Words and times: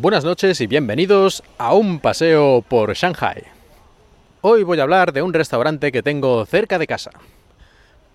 Buenas 0.00 0.24
noches 0.24 0.60
y 0.60 0.68
bienvenidos 0.68 1.42
a 1.58 1.74
un 1.74 1.98
paseo 1.98 2.62
por 2.62 2.94
Shanghai. 2.94 3.42
Hoy 4.42 4.62
voy 4.62 4.78
a 4.78 4.84
hablar 4.84 5.12
de 5.12 5.22
un 5.22 5.34
restaurante 5.34 5.90
que 5.90 6.04
tengo 6.04 6.46
cerca 6.46 6.78
de 6.78 6.86
casa. 6.86 7.10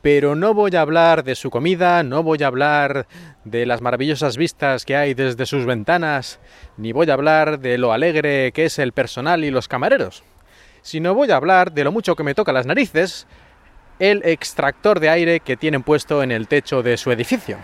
Pero 0.02 0.34
no 0.34 0.54
voy 0.54 0.73
a 0.77 0.80
hablar 0.80 1.25
de 1.25 1.35
su 1.35 1.49
comida, 1.49 2.02
no 2.04 2.23
voy 2.23 2.41
a 2.41 2.48
hablar 2.48 3.05
de 3.43 3.66
las 3.66 3.81
maravillosas 3.81 4.38
vistas 4.38 4.85
que 4.85 4.95
hay 4.95 5.13
desde 5.13 5.45
sus 5.45 5.66
ventanas, 5.66 6.39
ni 6.77 6.94
voy 6.94 7.09
a 7.09 7.16
hablar 7.16 7.59
de 7.59 7.77
lo 7.77 7.91
alegre 7.91 8.53
que 8.53 8.63
es 8.63 8.80
el 8.80 8.94
personal 8.94 9.44
y 9.44 9.52
los 9.52 9.67
camareros, 9.67 10.23
sino 10.84 11.13
voy 11.13 11.31
a 11.31 11.36
hablar 11.36 11.73
de 11.73 11.84
lo 11.84 11.91
mucho 11.91 12.16
que 12.16 12.23
me 12.23 12.34
toca 12.34 12.53
las 12.53 12.66
narices 12.66 13.27
el 14.00 14.22
extractor 14.23 15.02
de 15.02 15.09
aire 15.09 15.41
que 15.41 15.58
tienen 15.58 15.84
puesto 15.84 16.23
en 16.23 16.31
el 16.31 16.47
techo 16.47 16.81
de 16.81 16.95
su 16.95 17.11
edificio. 17.11 17.58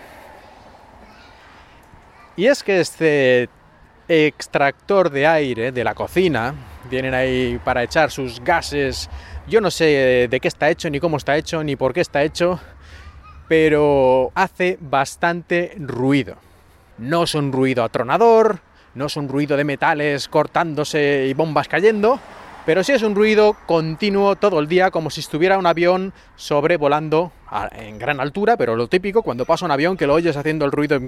Y 2.36 2.48
es 2.48 2.62
que 2.62 2.80
este 2.80 3.48
extractor 4.10 5.10
de 5.10 5.26
aire 5.26 5.72
de 5.72 5.84
la 5.84 5.94
cocina, 5.94 6.54
vienen 6.90 7.14
ahí 7.14 7.60
para 7.64 7.84
echar 7.84 8.10
sus 8.10 8.40
gases 8.40 9.08
yo 9.50 9.60
no 9.60 9.70
sé 9.70 10.28
de 10.30 10.40
qué 10.40 10.48
está 10.48 10.70
hecho, 10.70 10.88
ni 10.90 11.00
cómo 11.00 11.16
está 11.16 11.36
hecho, 11.36 11.64
ni 11.64 11.74
por 11.74 11.92
qué 11.92 12.00
está 12.00 12.22
hecho, 12.22 12.60
pero 13.48 14.30
hace 14.34 14.78
bastante 14.80 15.74
ruido. 15.76 16.36
No 16.98 17.24
es 17.24 17.34
un 17.34 17.50
ruido 17.50 17.82
atronador, 17.82 18.60
no 18.94 19.06
es 19.06 19.16
un 19.16 19.28
ruido 19.28 19.56
de 19.56 19.64
metales 19.64 20.28
cortándose 20.28 21.26
y 21.28 21.34
bombas 21.34 21.66
cayendo, 21.66 22.20
pero 22.64 22.84
sí 22.84 22.92
es 22.92 23.02
un 23.02 23.16
ruido 23.16 23.56
continuo 23.66 24.36
todo 24.36 24.60
el 24.60 24.68
día, 24.68 24.92
como 24.92 25.10
si 25.10 25.20
estuviera 25.20 25.58
un 25.58 25.66
avión 25.66 26.12
sobrevolando 26.36 27.32
en 27.72 27.98
gran 27.98 28.20
altura, 28.20 28.56
pero 28.56 28.76
lo 28.76 28.86
típico 28.86 29.22
cuando 29.22 29.46
pasa 29.46 29.64
un 29.64 29.72
avión 29.72 29.96
que 29.96 30.06
lo 30.06 30.14
oyes 30.14 30.36
haciendo 30.36 30.64
el 30.64 30.70
ruido. 30.70 31.00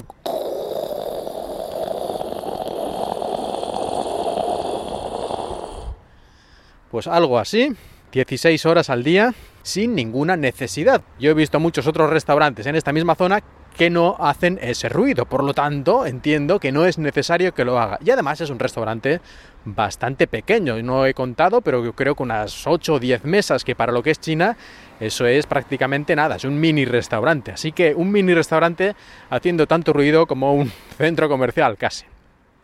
Pues 6.92 7.06
algo 7.06 7.38
así. 7.38 7.74
16 8.12 8.66
horas 8.66 8.90
al 8.90 9.02
día 9.02 9.32
sin 9.62 9.94
ninguna 9.94 10.36
necesidad. 10.36 11.00
Yo 11.18 11.30
he 11.30 11.34
visto 11.34 11.58
muchos 11.58 11.86
otros 11.86 12.10
restaurantes 12.10 12.66
en 12.66 12.76
esta 12.76 12.92
misma 12.92 13.14
zona 13.14 13.42
que 13.78 13.88
no 13.88 14.16
hacen 14.18 14.58
ese 14.60 14.90
ruido, 14.90 15.24
por 15.24 15.42
lo 15.42 15.54
tanto 15.54 16.04
entiendo 16.04 16.60
que 16.60 16.70
no 16.72 16.84
es 16.84 16.98
necesario 16.98 17.54
que 17.54 17.64
lo 17.64 17.78
haga. 17.78 17.98
Y 18.04 18.10
además 18.10 18.42
es 18.42 18.50
un 18.50 18.58
restaurante 18.58 19.22
bastante 19.64 20.26
pequeño, 20.26 20.82
no 20.82 21.06
he 21.06 21.14
contado, 21.14 21.62
pero 21.62 21.82
yo 21.82 21.94
creo 21.94 22.14
que 22.14 22.22
unas 22.22 22.66
8 22.66 22.92
o 22.92 22.98
10 22.98 23.24
mesas, 23.24 23.64
que 23.64 23.74
para 23.74 23.92
lo 23.92 24.02
que 24.02 24.10
es 24.10 24.20
China 24.20 24.58
eso 25.00 25.24
es 25.26 25.46
prácticamente 25.46 26.14
nada, 26.14 26.36
es 26.36 26.44
un 26.44 26.60
mini 26.60 26.84
restaurante. 26.84 27.52
Así 27.52 27.72
que 27.72 27.94
un 27.94 28.12
mini 28.12 28.34
restaurante 28.34 28.94
haciendo 29.30 29.66
tanto 29.66 29.94
ruido 29.94 30.26
como 30.26 30.52
un 30.52 30.70
centro 30.98 31.30
comercial 31.30 31.78
casi. 31.78 32.04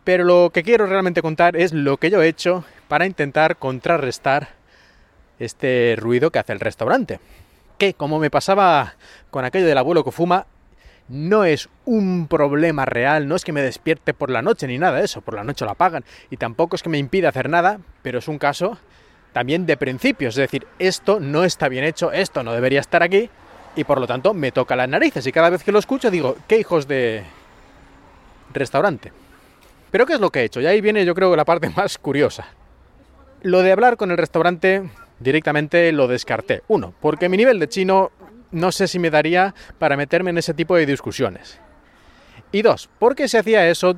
Pero 0.09 0.23
lo 0.23 0.49
que 0.51 0.63
quiero 0.63 0.87
realmente 0.87 1.21
contar 1.21 1.55
es 1.55 1.71
lo 1.71 1.97
que 1.97 2.09
yo 2.09 2.19
he 2.19 2.27
hecho 2.27 2.63
para 2.87 3.05
intentar 3.05 3.57
contrarrestar 3.57 4.49
este 5.37 5.95
ruido 5.99 6.31
que 6.31 6.39
hace 6.39 6.51
el 6.51 6.59
restaurante. 6.59 7.19
Que, 7.77 7.93
como 7.93 8.17
me 8.17 8.31
pasaba 8.31 8.95
con 9.29 9.45
aquello 9.45 9.67
del 9.67 9.77
abuelo 9.77 10.03
que 10.03 10.11
fuma, 10.11 10.47
no 11.09 11.43
es 11.43 11.69
un 11.85 12.25
problema 12.27 12.85
real, 12.85 13.27
no 13.27 13.35
es 13.35 13.45
que 13.45 13.51
me 13.51 13.61
despierte 13.61 14.15
por 14.15 14.31
la 14.31 14.41
noche 14.41 14.65
ni 14.65 14.79
nada 14.79 14.97
de 14.97 15.05
eso, 15.05 15.21
por 15.21 15.35
la 15.35 15.43
noche 15.43 15.63
lo 15.63 15.69
apagan, 15.69 16.03
y 16.31 16.37
tampoco 16.37 16.75
es 16.75 16.81
que 16.81 16.89
me 16.89 16.97
impide 16.97 17.27
hacer 17.27 17.47
nada, 17.47 17.79
pero 18.01 18.17
es 18.17 18.27
un 18.27 18.39
caso 18.39 18.79
también 19.31 19.67
de 19.67 19.77
principios, 19.77 20.33
es 20.33 20.41
decir, 20.41 20.65
esto 20.79 21.19
no 21.19 21.43
está 21.43 21.69
bien 21.69 21.83
hecho, 21.83 22.11
esto 22.11 22.41
no 22.41 22.53
debería 22.53 22.79
estar 22.79 23.03
aquí, 23.03 23.29
y 23.75 23.83
por 23.83 23.99
lo 23.99 24.07
tanto 24.07 24.33
me 24.33 24.51
toca 24.51 24.75
las 24.75 24.89
narices, 24.89 25.27
y 25.27 25.31
cada 25.31 25.51
vez 25.51 25.63
que 25.63 25.71
lo 25.71 25.77
escucho 25.77 26.09
digo, 26.09 26.35
qué 26.47 26.57
hijos 26.57 26.87
de 26.87 27.25
restaurante. 28.51 29.11
Pero 29.91 30.05
¿qué 30.05 30.13
es 30.13 30.19
lo 30.19 30.29
que 30.29 30.41
he 30.41 30.43
hecho? 30.43 30.61
Y 30.61 30.65
ahí 30.65 30.81
viene 30.81 31.05
yo 31.05 31.15
creo 31.15 31.35
la 31.35 31.45
parte 31.45 31.69
más 31.75 31.97
curiosa. 31.97 32.45
Lo 33.41 33.61
de 33.61 33.71
hablar 33.71 33.97
con 33.97 34.11
el 34.11 34.17
restaurante 34.17 34.89
directamente 35.19 35.91
lo 35.91 36.07
descarté. 36.07 36.63
Uno, 36.67 36.93
porque 36.99 37.29
mi 37.29 37.37
nivel 37.37 37.59
de 37.59 37.69
chino 37.69 38.11
no 38.51 38.71
sé 38.71 38.87
si 38.87 38.99
me 38.99 39.09
daría 39.09 39.53
para 39.77 39.95
meterme 39.97 40.31
en 40.31 40.37
ese 40.39 40.53
tipo 40.53 40.75
de 40.75 40.85
discusiones. 40.85 41.59
Y 42.51 42.61
dos, 42.61 42.89
porque 42.99 43.27
si 43.27 43.37
hacía 43.37 43.69
eso 43.69 43.95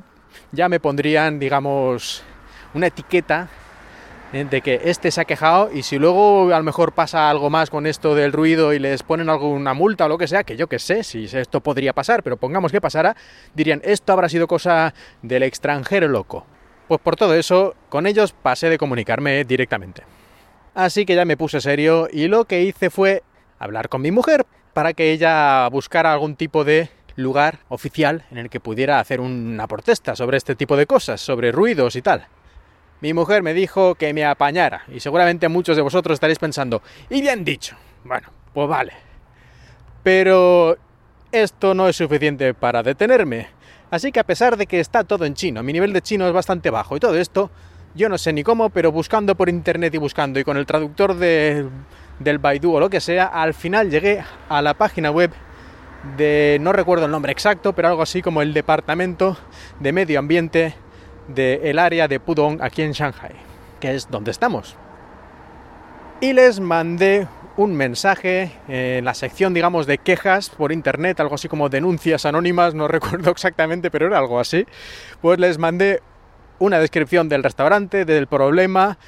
ya 0.52 0.68
me 0.68 0.80
pondrían, 0.80 1.38
digamos, 1.38 2.22
una 2.74 2.88
etiqueta. 2.88 3.48
De 4.32 4.62
que 4.62 4.80
este 4.84 5.10
se 5.10 5.20
ha 5.20 5.26
quejado 5.26 5.70
y 5.72 5.82
si 5.82 5.98
luego 5.98 6.54
a 6.54 6.58
lo 6.58 6.64
mejor 6.64 6.92
pasa 6.92 7.28
algo 7.28 7.50
más 7.50 7.68
con 7.68 7.86
esto 7.86 8.14
del 8.14 8.32
ruido 8.32 8.72
y 8.72 8.78
les 8.78 9.02
ponen 9.02 9.28
alguna 9.28 9.74
multa 9.74 10.06
o 10.06 10.08
lo 10.08 10.16
que 10.16 10.26
sea, 10.26 10.42
que 10.42 10.56
yo 10.56 10.68
que 10.68 10.78
sé 10.78 11.04
si 11.04 11.24
esto 11.24 11.60
podría 11.60 11.92
pasar, 11.92 12.22
pero 12.22 12.38
pongamos 12.38 12.72
que 12.72 12.80
pasara, 12.80 13.14
dirían 13.54 13.82
esto 13.84 14.12
habrá 14.12 14.30
sido 14.30 14.46
cosa 14.46 14.94
del 15.20 15.42
extranjero 15.42 16.08
loco. 16.08 16.46
Pues 16.88 17.00
por 17.00 17.16
todo 17.16 17.34
eso, 17.34 17.74
con 17.90 18.06
ellos 18.06 18.32
pasé 18.32 18.70
de 18.70 18.78
comunicarme 18.78 19.44
directamente. 19.44 20.02
Así 20.74 21.04
que 21.04 21.14
ya 21.14 21.26
me 21.26 21.36
puse 21.36 21.60
serio 21.60 22.08
y 22.10 22.28
lo 22.28 22.46
que 22.46 22.62
hice 22.62 22.88
fue 22.88 23.22
hablar 23.58 23.90
con 23.90 24.00
mi 24.00 24.10
mujer 24.10 24.46
para 24.72 24.94
que 24.94 25.12
ella 25.12 25.68
buscara 25.68 26.10
algún 26.10 26.36
tipo 26.36 26.64
de 26.64 26.88
lugar 27.16 27.58
oficial 27.68 28.24
en 28.30 28.38
el 28.38 28.48
que 28.48 28.60
pudiera 28.60 28.98
hacer 28.98 29.20
una 29.20 29.66
protesta 29.68 30.16
sobre 30.16 30.38
este 30.38 30.54
tipo 30.54 30.78
de 30.78 30.86
cosas, 30.86 31.20
sobre 31.20 31.52
ruidos 31.52 31.96
y 31.96 32.02
tal. 32.02 32.26
Mi 33.02 33.12
mujer 33.12 33.42
me 33.42 33.52
dijo 33.52 33.96
que 33.96 34.14
me 34.14 34.24
apañara 34.24 34.84
y 34.86 35.00
seguramente 35.00 35.48
muchos 35.48 35.74
de 35.74 35.82
vosotros 35.82 36.14
estaréis 36.14 36.38
pensando, 36.38 36.82
y 37.10 37.20
bien 37.20 37.44
dicho, 37.44 37.74
bueno, 38.04 38.28
pues 38.54 38.68
vale. 38.68 38.92
Pero 40.04 40.76
esto 41.32 41.74
no 41.74 41.88
es 41.88 41.96
suficiente 41.96 42.54
para 42.54 42.80
detenerme. 42.84 43.48
Así 43.90 44.12
que 44.12 44.20
a 44.20 44.24
pesar 44.24 44.56
de 44.56 44.66
que 44.66 44.78
está 44.78 45.02
todo 45.02 45.24
en 45.24 45.34
chino, 45.34 45.64
mi 45.64 45.72
nivel 45.72 45.92
de 45.92 46.00
chino 46.00 46.28
es 46.28 46.32
bastante 46.32 46.70
bajo 46.70 46.96
y 46.96 47.00
todo 47.00 47.18
esto, 47.18 47.50
yo 47.96 48.08
no 48.08 48.18
sé 48.18 48.32
ni 48.32 48.44
cómo, 48.44 48.70
pero 48.70 48.92
buscando 48.92 49.34
por 49.34 49.48
internet 49.48 49.92
y 49.92 49.98
buscando 49.98 50.38
y 50.38 50.44
con 50.44 50.56
el 50.56 50.64
traductor 50.64 51.16
de, 51.16 51.66
del 52.20 52.38
Baidu 52.38 52.76
o 52.76 52.78
lo 52.78 52.88
que 52.88 53.00
sea, 53.00 53.26
al 53.26 53.52
final 53.52 53.90
llegué 53.90 54.22
a 54.48 54.62
la 54.62 54.74
página 54.74 55.10
web 55.10 55.32
de, 56.16 56.56
no 56.60 56.72
recuerdo 56.72 57.06
el 57.06 57.10
nombre 57.10 57.32
exacto, 57.32 57.72
pero 57.72 57.88
algo 57.88 58.02
así 58.02 58.22
como 58.22 58.42
el 58.42 58.54
Departamento 58.54 59.36
de 59.80 59.90
Medio 59.90 60.20
Ambiente 60.20 60.76
del 61.28 61.78
área 61.78 62.08
de 62.08 62.20
Pudong 62.20 62.60
aquí 62.62 62.82
en 62.82 62.92
Shanghai, 62.92 63.32
que 63.80 63.94
es 63.94 64.10
donde 64.10 64.30
estamos. 64.30 64.76
Y 66.20 66.32
les 66.32 66.60
mandé 66.60 67.26
un 67.56 67.74
mensaje 67.74 68.52
en 68.68 69.04
la 69.04 69.14
sección, 69.14 69.54
digamos, 69.54 69.86
de 69.86 69.98
quejas 69.98 70.50
por 70.50 70.72
internet, 70.72 71.20
algo 71.20 71.34
así 71.34 71.48
como 71.48 71.68
denuncias 71.68 72.24
anónimas, 72.24 72.74
no 72.74 72.88
recuerdo 72.88 73.30
exactamente, 73.30 73.90
pero 73.90 74.06
era 74.06 74.18
algo 74.18 74.40
así. 74.40 74.66
Pues 75.20 75.38
les 75.38 75.58
mandé 75.58 76.00
una 76.58 76.78
descripción 76.78 77.28
del 77.28 77.42
restaurante, 77.42 78.04
del 78.04 78.26
problema 78.26 78.98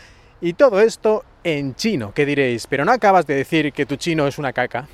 y 0.41 0.55
todo 0.55 0.81
esto 0.81 1.25
en 1.45 1.75
chino. 1.75 2.13
¿Qué 2.15 2.27
diréis? 2.27 2.67
Pero 2.67 2.85
no 2.85 2.93
acabas 2.93 3.27
de 3.27 3.35
decir 3.35 3.73
que 3.73 3.87
tu 3.87 3.97
chino 3.97 4.27
es 4.27 4.39
una 4.39 4.53
caca. 4.53 4.89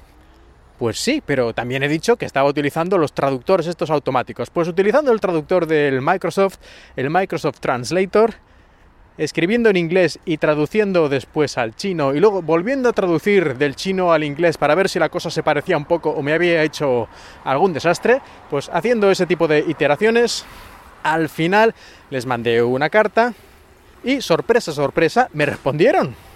Pues 0.80 0.98
sí, 0.98 1.22
pero 1.26 1.52
también 1.52 1.82
he 1.82 1.88
dicho 1.88 2.16
que 2.16 2.24
estaba 2.24 2.48
utilizando 2.48 2.96
los 2.96 3.12
traductores 3.12 3.66
estos 3.66 3.90
automáticos. 3.90 4.48
Pues 4.48 4.66
utilizando 4.66 5.12
el 5.12 5.20
traductor 5.20 5.66
del 5.66 6.00
Microsoft, 6.00 6.56
el 6.96 7.10
Microsoft 7.10 7.60
Translator, 7.60 8.32
escribiendo 9.18 9.68
en 9.68 9.76
inglés 9.76 10.18
y 10.24 10.38
traduciendo 10.38 11.10
después 11.10 11.58
al 11.58 11.76
chino 11.76 12.14
y 12.14 12.20
luego 12.20 12.40
volviendo 12.40 12.88
a 12.88 12.94
traducir 12.94 13.58
del 13.58 13.76
chino 13.76 14.10
al 14.10 14.24
inglés 14.24 14.56
para 14.56 14.74
ver 14.74 14.88
si 14.88 14.98
la 14.98 15.10
cosa 15.10 15.28
se 15.28 15.42
parecía 15.42 15.76
un 15.76 15.84
poco 15.84 16.12
o 16.12 16.22
me 16.22 16.32
había 16.32 16.62
hecho 16.62 17.08
algún 17.44 17.74
desastre, 17.74 18.22
pues 18.48 18.70
haciendo 18.72 19.10
ese 19.10 19.26
tipo 19.26 19.46
de 19.46 19.58
iteraciones 19.68 20.46
al 21.02 21.28
final 21.28 21.74
les 22.08 22.24
mandé 22.24 22.62
una 22.62 22.88
carta 22.88 23.34
y 24.02 24.22
sorpresa, 24.22 24.72
sorpresa, 24.72 25.28
me 25.34 25.44
respondieron. 25.44 26.29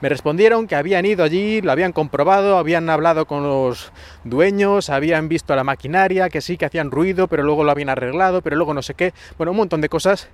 Me 0.00 0.08
respondieron 0.08 0.66
que 0.66 0.76
habían 0.76 1.04
ido 1.04 1.22
allí, 1.22 1.60
lo 1.60 1.72
habían 1.72 1.92
comprobado, 1.92 2.56
habían 2.56 2.88
hablado 2.88 3.26
con 3.26 3.42
los 3.42 3.92
dueños, 4.24 4.88
habían 4.88 5.28
visto 5.28 5.54
la 5.54 5.62
maquinaria, 5.62 6.30
que 6.30 6.40
sí, 6.40 6.56
que 6.56 6.64
hacían 6.64 6.90
ruido, 6.90 7.28
pero 7.28 7.42
luego 7.42 7.64
lo 7.64 7.70
habían 7.70 7.90
arreglado, 7.90 8.40
pero 8.40 8.56
luego 8.56 8.72
no 8.72 8.80
sé 8.80 8.94
qué. 8.94 9.12
Bueno, 9.36 9.50
un 9.50 9.58
montón 9.58 9.82
de 9.82 9.90
cosas, 9.90 10.28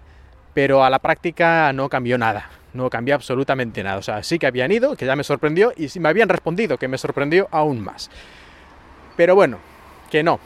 pero 0.55 0.85
a 0.85 0.91
la 0.91 1.01
práctica 1.01 1.73
no 1.73 1.89
cambió 1.89 2.17
nada. 2.17 2.49
No 2.75 2.89
cambió 2.91 3.17
absolutamente 3.17 3.83
nada. 3.83 3.97
O 3.97 4.03
sea, 4.03 4.23
sí 4.23 4.39
que 4.39 4.47
habían 4.47 4.71
ido, 4.71 4.97
que 4.97 5.05
ya 5.05 5.17
me 5.17 5.25
sorprendió, 5.25 5.73
y 5.77 5.89
me 5.99 6.11
habían 6.11 6.29
respondido, 6.29 6.79
que 6.79 6.87
me 6.87 6.99
sorprendió 6.99 7.49
aún 7.51 7.83
más. 7.83 8.09
Pero 9.17 9.35
bueno, 9.35 9.59
que 10.11 10.23
no, 10.23 10.39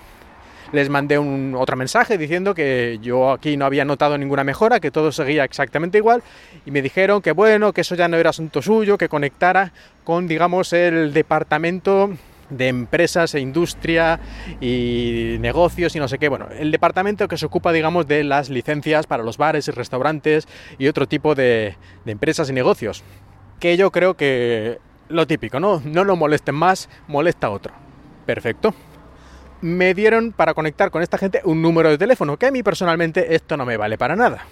les 0.72 0.88
mandé 0.88 1.18
un 1.18 1.54
otro 1.56 1.76
mensaje 1.76 2.18
diciendo 2.18 2.54
que 2.54 2.98
yo 3.02 3.32
aquí 3.32 3.56
no 3.56 3.64
había 3.64 3.84
notado 3.84 4.16
ninguna 4.18 4.44
mejora, 4.44 4.80
que 4.80 4.90
todo 4.90 5.12
seguía 5.12 5.44
exactamente 5.44 5.98
igual 5.98 6.22
y 6.64 6.70
me 6.70 6.82
dijeron 6.82 7.22
que 7.22 7.32
bueno, 7.32 7.72
que 7.72 7.80
eso 7.80 7.94
ya 7.94 8.08
no 8.08 8.16
era 8.16 8.30
asunto 8.30 8.62
suyo, 8.62 8.98
que 8.98 9.08
conectara 9.08 9.72
con 10.04 10.28
digamos 10.28 10.72
el 10.72 11.12
departamento 11.12 12.10
de 12.50 12.68
empresas 12.68 13.34
e 13.34 13.40
industria 13.40 14.20
y 14.60 15.36
negocios 15.40 15.94
y 15.94 16.00
no 16.00 16.08
sé 16.08 16.18
qué. 16.18 16.28
Bueno, 16.28 16.48
el 16.50 16.70
departamento 16.70 17.28
que 17.28 17.36
se 17.36 17.46
ocupa, 17.46 17.72
digamos, 17.72 18.08
de 18.08 18.24
las 18.24 18.50
licencias 18.50 19.06
para 19.06 19.22
los 19.22 19.38
bares 19.38 19.68
y 19.68 19.70
restaurantes 19.70 20.48
y 20.76 20.88
otro 20.88 21.06
tipo 21.06 21.36
de, 21.36 21.76
empresas 22.06 22.50
y 22.50 22.52
negocios. 22.52 23.04
Que 23.60 23.76
yo 23.76 23.92
creo 23.92 24.14
que 24.14 24.78
lo 25.08 25.26
típico, 25.28 25.60
¿no? 25.60 25.80
No 25.84 26.02
lo 26.02 26.16
molesten 26.16 26.56
más, 26.56 26.88
molesta 27.06 27.50
otro. 27.50 27.72
Perfecto 28.26 28.74
me 29.60 29.94
dieron 29.94 30.32
para 30.32 30.54
conectar 30.54 30.90
con 30.90 31.02
esta 31.02 31.18
gente 31.18 31.40
un 31.44 31.60
número 31.60 31.90
de 31.90 31.98
teléfono, 31.98 32.36
que 32.36 32.46
a 32.46 32.50
mí 32.50 32.62
personalmente 32.62 33.34
esto 33.34 33.56
no 33.56 33.66
me 33.66 33.76
vale 33.76 33.98
para 33.98 34.16
nada. 34.16 34.46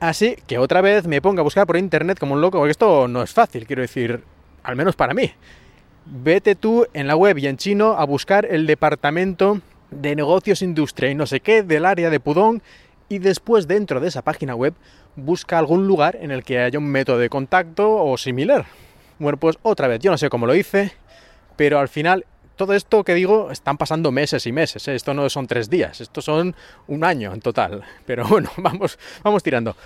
Así 0.00 0.36
que 0.46 0.58
otra 0.58 0.80
vez 0.80 1.06
me 1.06 1.22
pongo 1.22 1.40
a 1.40 1.44
buscar 1.44 1.66
por 1.66 1.76
internet 1.76 2.18
como 2.18 2.34
un 2.34 2.40
loco, 2.40 2.58
porque 2.58 2.72
esto 2.72 3.06
no 3.06 3.22
es 3.22 3.32
fácil, 3.32 3.66
quiero 3.66 3.82
decir, 3.82 4.24
al 4.62 4.74
menos 4.74 4.96
para 4.96 5.14
mí. 5.14 5.32
Vete 6.04 6.56
tú 6.56 6.86
en 6.92 7.06
la 7.06 7.14
web 7.14 7.38
y 7.38 7.46
en 7.46 7.56
chino 7.56 7.92
a 7.92 8.04
buscar 8.04 8.46
el 8.46 8.66
departamento 8.66 9.60
de 9.90 10.16
negocios, 10.16 10.62
industria 10.62 11.10
y 11.10 11.14
no 11.14 11.26
sé 11.26 11.40
qué 11.40 11.62
del 11.62 11.84
área 11.84 12.10
de 12.10 12.18
Pudong 12.18 12.60
y 13.08 13.18
después 13.18 13.68
dentro 13.68 14.00
de 14.00 14.08
esa 14.08 14.22
página 14.22 14.54
web 14.54 14.74
busca 15.14 15.58
algún 15.58 15.86
lugar 15.86 16.18
en 16.20 16.30
el 16.30 16.42
que 16.42 16.58
haya 16.58 16.78
un 16.78 16.86
método 16.86 17.18
de 17.18 17.28
contacto 17.28 18.02
o 18.04 18.16
similar. 18.16 18.64
Bueno, 19.18 19.38
pues 19.38 19.58
otra 19.62 19.86
vez, 19.86 20.00
yo 20.00 20.10
no 20.10 20.18
sé 20.18 20.28
cómo 20.30 20.46
lo 20.46 20.54
hice, 20.54 20.92
pero 21.56 21.78
al 21.78 21.88
final 21.88 22.24
todo 22.56 22.74
esto 22.74 23.04
que 23.04 23.14
digo 23.14 23.50
están 23.50 23.76
pasando 23.76 24.12
meses 24.12 24.46
y 24.46 24.52
meses, 24.52 24.86
¿eh? 24.88 24.94
esto 24.94 25.14
no 25.14 25.28
son 25.30 25.46
tres 25.46 25.68
días, 25.70 26.00
esto 26.00 26.20
son 26.20 26.54
un 26.86 27.04
año 27.04 27.32
en 27.32 27.40
total, 27.40 27.82
pero 28.06 28.26
bueno, 28.26 28.50
vamos, 28.56 28.98
vamos 29.22 29.42
tirando. 29.42 29.76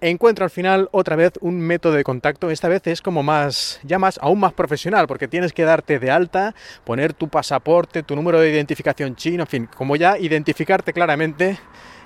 Encuentro 0.00 0.44
al 0.44 0.50
final 0.50 0.88
otra 0.90 1.14
vez 1.14 1.34
un 1.40 1.60
método 1.60 1.92
de 1.92 2.02
contacto, 2.02 2.50
esta 2.50 2.66
vez 2.66 2.84
es 2.88 3.00
como 3.00 3.22
más, 3.22 3.78
ya 3.84 4.00
más, 4.00 4.18
aún 4.20 4.40
más 4.40 4.52
profesional, 4.52 5.06
porque 5.06 5.28
tienes 5.28 5.52
que 5.52 5.62
darte 5.62 6.00
de 6.00 6.10
alta, 6.10 6.56
poner 6.84 7.14
tu 7.14 7.28
pasaporte, 7.28 8.02
tu 8.02 8.16
número 8.16 8.40
de 8.40 8.50
identificación 8.50 9.14
chino, 9.14 9.44
en 9.44 9.46
fin, 9.46 9.68
como 9.76 9.94
ya 9.94 10.18
identificarte 10.18 10.92
claramente 10.92 11.56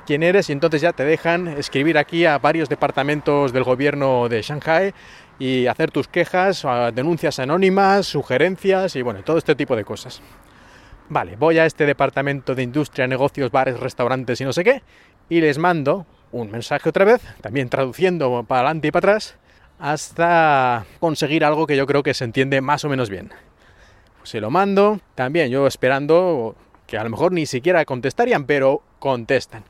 quién 0.07 0.23
eres 0.23 0.49
y 0.51 0.53
entonces 0.53 0.81
ya 0.81 0.93
te 0.93 1.05
dejan 1.05 1.49
escribir 1.49 1.99
aquí 1.99 2.27
a 2.27 2.39
varios 2.39 2.69
departamentos 2.69 3.53
del 3.55 3.65
gobierno 3.65 4.29
de 4.29 4.43
Shanghai 4.43 4.95
y 5.39 5.67
hacer 5.67 5.91
tus 5.91 6.09
quejas, 6.09 6.65
denuncias 6.95 7.39
anónimas, 7.39 8.07
sugerencias 8.07 8.97
y 8.97 9.03
bueno, 9.03 9.23
todo 9.23 9.39
este 9.39 9.55
tipo 9.55 9.77
de 9.77 9.85
cosas. 9.85 10.23
Vale, 11.09 11.37
voy 11.37 11.59
a 11.59 11.67
este 11.67 11.87
departamento 11.87 12.55
de 12.55 12.63
industria, 12.63 13.07
negocios, 13.07 13.51
bares, 13.51 13.79
restaurantes 13.79 14.41
y 14.41 14.45
no 14.45 14.53
sé 14.53 14.65
qué 14.65 14.83
y 15.29 15.41
les 15.41 15.59
mando 15.59 16.07
un 16.33 16.51
mensaje 16.51 16.89
otra 16.89 17.05
vez, 17.05 17.23
también 17.41 17.69
traduciendo 17.69 18.45
para 18.47 18.61
adelante 18.61 18.89
y 18.89 18.91
para 18.91 19.13
atrás, 19.13 19.37
hasta 19.79 20.87
conseguir 21.01 21.45
algo 21.45 21.67
que 21.67 21.77
yo 21.77 21.87
creo 21.87 22.03
que 22.03 22.15
se 22.15 22.25
entiende 22.25 22.61
más 22.61 22.85
o 22.85 22.89
menos 22.89 23.11
bien. 23.11 23.31
se 24.23 24.41
lo 24.41 24.51
mando, 24.51 25.01
también 25.15 25.51
yo 25.51 25.67
esperando 25.67 26.57
que 26.87 26.99
a 26.99 27.05
lo 27.05 27.11
mejor 27.11 27.33
ni 27.33 27.47
siquiera 27.47 27.85
contestarían, 27.85 28.45
pero 28.45 28.83
contestan. 28.99 29.65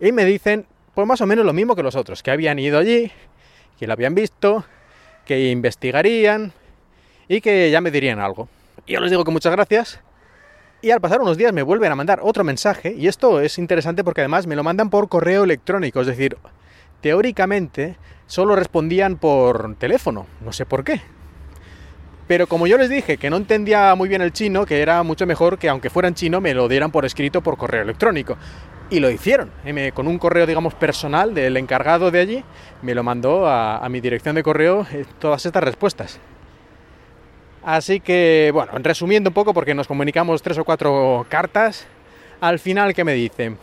Y 0.00 0.12
me 0.12 0.24
dicen, 0.24 0.66
pues 0.94 1.06
más 1.06 1.20
o 1.20 1.26
menos 1.26 1.44
lo 1.44 1.52
mismo 1.52 1.76
que 1.76 1.82
los 1.82 1.94
otros, 1.94 2.22
que 2.22 2.30
habían 2.30 2.58
ido 2.58 2.78
allí, 2.78 3.10
que 3.78 3.86
lo 3.86 3.92
habían 3.92 4.14
visto, 4.14 4.64
que 5.28 5.50
investigarían 5.50 6.52
y 7.28 7.42
que 7.42 7.70
ya 7.70 7.82
me 7.82 7.90
dirían 7.90 8.18
algo. 8.18 8.48
Yo 8.86 8.98
les 8.98 9.10
digo 9.10 9.24
que 9.24 9.30
muchas 9.30 9.52
gracias. 9.52 10.00
Y 10.80 10.90
al 10.90 11.00
pasar 11.00 11.20
unos 11.20 11.36
días 11.36 11.52
me 11.52 11.62
vuelven 11.62 11.92
a 11.92 11.94
mandar 11.94 12.20
otro 12.22 12.44
mensaje, 12.44 12.94
y 12.96 13.08
esto 13.08 13.40
es 13.40 13.58
interesante 13.58 14.02
porque 14.02 14.22
además 14.22 14.46
me 14.46 14.56
lo 14.56 14.64
mandan 14.64 14.90
por 14.90 15.08
correo 15.08 15.44
electrónico, 15.44 16.00
es 16.00 16.06
decir, 16.06 16.38
teóricamente 17.02 17.96
solo 18.26 18.56
respondían 18.56 19.16
por 19.16 19.74
teléfono, 19.76 20.26
no 20.40 20.52
sé 20.52 20.64
por 20.64 20.82
qué. 20.82 21.02
Pero 22.26 22.46
como 22.46 22.66
yo 22.66 22.78
les 22.78 22.88
dije 22.88 23.18
que 23.18 23.28
no 23.28 23.36
entendía 23.36 23.94
muy 23.96 24.08
bien 24.08 24.22
el 24.22 24.32
chino, 24.32 24.64
que 24.66 24.80
era 24.80 25.02
mucho 25.02 25.26
mejor 25.26 25.58
que 25.58 25.68
aunque 25.68 25.90
fueran 25.90 26.14
chino 26.14 26.40
me 26.40 26.54
lo 26.54 26.68
dieran 26.68 26.90
por 26.90 27.04
escrito 27.04 27.42
por 27.42 27.58
correo 27.58 27.82
electrónico. 27.82 28.36
Y 28.90 29.00
lo 29.00 29.10
hicieron. 29.10 29.50
con 29.92 30.08
un 30.08 30.18
correo, 30.18 30.46
digamos, 30.46 30.74
personal 30.74 31.34
del 31.34 31.56
encargado 31.56 32.10
de 32.10 32.20
allí, 32.20 32.44
me 32.80 32.94
lo 32.94 33.02
mandó 33.02 33.46
a, 33.46 33.86
mi 33.90 34.00
dirección 34.00 34.34
de 34.34 34.42
correo 34.42 34.86
eh, 34.92 35.04
todas 35.18 35.44
estas 35.44 35.62
respuestas. 35.62 36.18
Así 37.64 38.00
que, 38.00 38.50
bueno, 38.54 38.72
resumiendo 38.78 39.28
un 39.28 39.34
poco, 39.34 39.52
porque 39.52 39.74
nos 39.74 39.86
comunicamos 39.86 40.40
tres 40.40 40.56
o 40.56 40.64
cuatro 40.64 41.26
cartas, 41.28 41.86
al 42.40 42.58
final, 42.58 42.94
¿qué 42.94 43.04
me 43.04 43.12
dicen? 43.12 43.58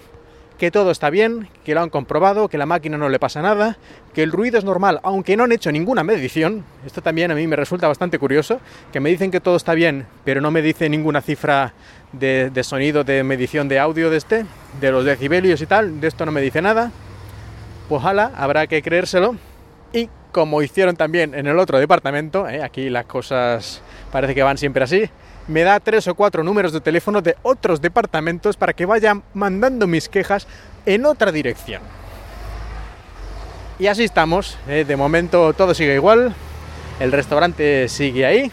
que 0.58 0.72
todo 0.72 0.92
está 0.92 1.10
bien, 1.10 1.50
que 1.64 1.74
lo 1.74 1.82
han 1.82 1.90
comprobado, 1.90 2.48
que 2.48 2.58
la 2.58 2.66
máquina 2.66 2.98
no 2.98 3.10
le 3.10 3.20
pasa 3.20 3.42
nada, 3.42 3.78
que 4.14 4.24
el 4.24 4.32
ruido 4.32 4.58
es 4.58 4.64
normal, 4.64 5.00
aunque 5.04 5.36
no 5.36 5.44
han 5.44 5.52
hecho 5.52 5.72
ninguna 5.72 6.04
medición. 6.04 6.64
Esto 6.86 7.02
también 7.02 7.32
a 7.32 7.36
mí 7.36 7.46
me 7.48 7.56
resulta 7.56 7.88
bastante 7.88 8.20
curioso, 8.20 8.60
que 8.92 9.00
me 9.00 9.10
dicen 9.10 9.32
que 9.32 9.42
todo 9.42 9.58
está 9.58 9.74
bien, 9.74 10.08
pero 10.24 10.42
no 10.42 10.52
me 10.52 10.62
dice 10.62 10.90
ninguna 10.90 11.22
cifra 11.22 11.74
de, 12.20 12.64
sonido, 12.64 13.04
de 13.04 13.24
medición 13.24 13.68
de 13.68 13.80
audio 13.80 14.10
de 14.10 14.18
este, 14.18 14.46
de 14.80 14.92
los 14.92 15.06
decibelios 15.06 15.62
y 15.62 15.66
tal, 15.66 16.00
de 16.00 16.08
esto 16.08 16.26
no 16.26 16.32
me 16.32 16.42
dice 16.42 16.62
nada. 16.62 16.92
Pues 17.90 18.04
hala, 18.04 18.32
habrá 18.36 18.68
que 18.68 18.82
creérselo. 18.82 19.36
Y 19.94 20.10
como 20.32 20.62
hicieron 20.62 20.96
también 20.96 21.34
en 21.34 21.48
el 21.48 21.60
otro 21.60 21.80
departamento, 21.80 22.48
¿eh? 22.50 22.64
aquí 22.64 22.90
las 22.90 23.06
cosas 23.06 23.82
parece 24.12 24.36
que 24.36 24.44
van 24.44 24.58
siempre 24.58 24.84
así, 24.84 25.10
me 25.48 25.62
da 25.62 25.80
tres 25.80 26.08
o 26.08 26.16
cuatro 26.16 26.44
números 26.44 26.74
de 26.74 26.82
teléfono 26.82 27.22
de 27.22 27.36
otros 27.44 27.80
departamentos 27.82 28.58
para 28.58 28.74
que 28.74 28.86
vayan 28.86 29.24
mandando 29.34 29.88
mis 29.88 30.10
quejas 30.10 30.48
en 30.86 31.06
otra 31.06 31.32
dirección. 31.32 31.82
Y 33.78 33.88
así 33.88 34.04
estamos, 34.04 34.58
eh, 34.68 34.86
de 34.88 34.96
momento 34.96 35.54
todo 35.54 35.74
sigue 35.74 35.96
igual, 35.96 36.34
el 37.00 37.12
restaurante 37.12 37.88
sigue 37.90 38.26
ahí 38.26 38.52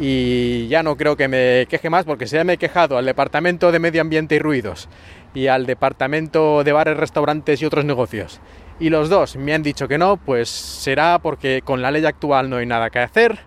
y 0.00 0.66
ya 0.68 0.82
no 0.82 0.96
creo 0.96 1.16
que 1.16 1.28
me 1.28 1.66
queje 1.68 1.90
más 1.90 2.04
porque 2.04 2.26
si 2.26 2.36
ya 2.36 2.44
me 2.44 2.54
he 2.54 2.58
quejado 2.58 2.98
al 2.98 3.04
departamento 3.04 3.70
de 3.70 3.78
medio 3.78 4.00
ambiente 4.00 4.36
y 4.36 4.38
ruidos 4.38 4.88
y 5.34 5.46
al 5.46 5.66
departamento 5.66 6.64
de 6.64 6.72
bares, 6.72 6.96
restaurantes 6.96 7.62
y 7.62 7.64
otros 7.64 7.84
negocios 7.84 8.40
y 8.80 8.90
los 8.90 9.08
dos 9.08 9.36
me 9.36 9.54
han 9.54 9.62
dicho 9.62 9.86
que 9.86 9.98
no, 9.98 10.16
pues 10.16 10.48
será 10.48 11.18
porque 11.20 11.62
con 11.64 11.80
la 11.80 11.90
ley 11.90 12.04
actual 12.04 12.50
no 12.50 12.56
hay 12.56 12.66
nada 12.66 12.90
que 12.90 12.98
hacer 12.98 13.38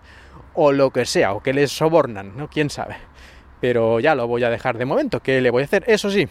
o 0.54 0.72
lo 0.72 0.90
que 0.90 1.06
sea, 1.06 1.34
o 1.34 1.44
que 1.44 1.54
les 1.54 1.72
sobornan, 1.72 2.36
¿no? 2.36 2.50
¿Quién 2.50 2.70
sabe? 2.70 2.96
Pero 3.62 4.00
ya 4.00 4.16
lo 4.16 4.28
voy 4.28 4.44
a 4.44 4.50
dejar 4.50 4.78
de 4.78 4.86
momento, 4.86 5.20
¿qué 5.20 5.42
le 5.42 5.52
voy 5.52 5.64
a 5.64 5.66
hacer? 5.66 5.84
Eso 5.88 6.10
sí, 6.10 6.28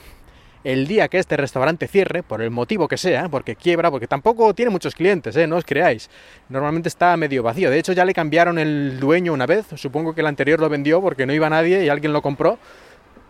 el 0.65 0.87
día 0.87 1.09
que 1.09 1.19
este 1.19 1.37
restaurante 1.37 1.87
cierre, 1.87 2.23
por 2.23 2.43
el 2.43 2.51
motivo 2.51 2.89
que 2.89 2.97
sea, 2.97 3.29
porque 3.29 3.57
quiebra, 3.57 3.91
porque 3.91 4.07
tampoco 4.07 4.53
tiene 4.55 4.71
muchos 4.71 4.95
clientes, 4.95 5.37
¿eh? 5.37 5.47
no 5.47 5.57
os 5.57 5.65
creáis. 5.65 6.11
Normalmente 6.49 6.89
está 6.89 7.17
medio 7.17 7.43
vacío. 7.43 7.71
De 7.71 7.79
hecho, 7.79 7.93
ya 7.93 8.05
le 8.05 8.15
cambiaron 8.15 8.59
el 8.59 8.99
dueño 8.99 9.33
una 9.33 9.47
vez. 9.47 9.67
Supongo 9.77 10.15
que 10.15 10.21
el 10.23 10.27
anterior 10.27 10.61
lo 10.61 10.69
vendió 10.69 11.01
porque 11.01 11.27
no 11.27 11.33
iba 11.33 11.49
nadie 11.49 11.85
y 11.85 11.89
alguien 11.89 12.13
lo 12.13 12.23
compró. 12.23 12.59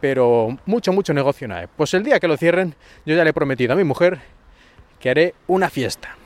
Pero 0.00 0.56
mucho, 0.66 0.92
mucho 0.92 1.14
negocio 1.14 1.48
no 1.48 1.56
hay. 1.56 1.66
Pues 1.76 1.94
el 1.94 2.02
día 2.02 2.20
que 2.20 2.28
lo 2.28 2.36
cierren, 2.36 2.74
yo 3.04 3.14
ya 3.14 3.24
le 3.24 3.30
he 3.30 3.34
prometido 3.34 3.72
a 3.72 3.76
mi 3.76 3.84
mujer 3.84 4.20
que 5.00 5.10
haré 5.10 5.34
una 5.46 5.68
fiesta 5.70 6.16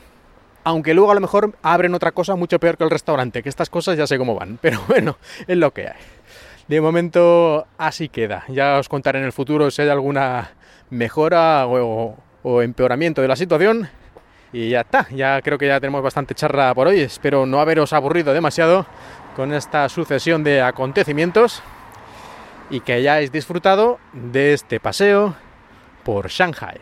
aunque 0.63 0.93
luego 0.93 1.11
a 1.11 1.15
lo 1.15 1.21
mejor 1.21 1.55
abren 1.61 1.93
otra 1.93 2.11
cosa 2.11 2.35
mucho 2.35 2.59
peor 2.59 2.77
que 2.77 2.83
el 2.83 2.89
restaurante, 2.89 3.41
que 3.41 3.49
estas 3.49 3.69
cosas 3.69 3.97
ya 3.97 4.07
sé 4.07 4.17
cómo 4.17 4.35
van, 4.35 4.57
pero 4.61 4.79
bueno, 4.87 5.17
es 5.47 5.57
lo 5.57 5.71
que 5.71 5.87
hay. 5.87 5.99
De 6.67 6.79
momento 6.79 7.67
así 7.77 8.07
queda. 8.07 8.45
Ya 8.47 8.77
os 8.77 8.87
contaré 8.87 9.19
en 9.19 9.25
el 9.25 9.33
futuro 9.33 9.71
si 9.71 9.81
hay 9.81 9.89
alguna 9.89 10.51
mejora 10.91 11.65
o, 11.65 12.61
empeoramiento 12.61 13.21
de 13.23 13.27
la 13.27 13.35
situación. 13.35 13.89
Y 14.53 14.69
ya 14.69 14.81
está, 14.81 15.07
ya 15.09 15.41
creo 15.41 15.57
que 15.57 15.67
ya 15.67 15.79
tenemos 15.79 16.03
bastante 16.03 16.35
charla 16.35 16.75
por 16.75 16.87
hoy. 16.87 16.99
Espero 16.99 17.45
no 17.45 17.59
haberos 17.59 17.93
aburrido 17.93 18.33
demasiado 18.33 18.85
con 19.35 19.53
esta 19.53 19.89
sucesión 19.89 20.43
de 20.43 20.61
acontecimientos 20.61 21.63
y 22.69 22.81
que 22.81 22.93
hayáis 22.93 23.31
disfrutado 23.31 23.99
de 24.13 24.53
este 24.53 24.79
paseo 24.79 25.35
por 26.03 26.27
Shanghai. 26.27 26.79